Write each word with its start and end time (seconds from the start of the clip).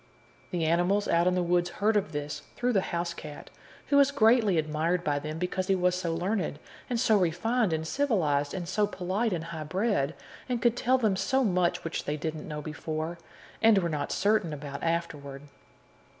The 0.49 0.65
animals 0.65 1.07
out 1.07 1.27
in 1.27 1.35
the 1.35 1.43
woods 1.43 1.69
heard 1.77 1.95
of 1.95 2.11
this 2.11 2.41
through 2.55 2.73
the 2.73 2.81
housecat, 2.81 3.51
who 3.89 3.97
was 3.97 4.09
greatly 4.09 4.57
admired 4.57 5.03
by 5.03 5.19
them 5.19 5.37
because 5.37 5.67
he 5.67 5.75
was 5.75 5.93
so 5.93 6.11
learned, 6.15 6.57
and 6.89 6.99
so 6.99 7.15
refined 7.19 7.71
and 7.71 7.87
civilized, 7.87 8.55
and 8.55 8.67
so 8.67 8.87
polite 8.87 9.31
and 9.31 9.43
high 9.43 9.63
bred, 9.63 10.15
and 10.49 10.59
could 10.59 10.75
tell 10.75 10.97
them 10.97 11.15
so 11.15 11.43
much 11.43 11.83
which 11.83 12.05
they 12.05 12.17
didn't 12.17 12.47
know 12.47 12.63
before, 12.63 13.19
and 13.61 13.77
were 13.77 13.89
not 13.89 14.11
certain 14.11 14.53
about 14.53 14.81
afterward. 14.81 15.43